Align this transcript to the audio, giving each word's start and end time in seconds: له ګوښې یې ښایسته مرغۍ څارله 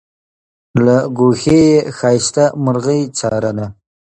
له 0.85 0.97
ګوښې 1.17 1.59
یې 1.71 1.79
ښایسته 1.97 2.45
مرغۍ 2.63 3.01
څارله 3.17 3.67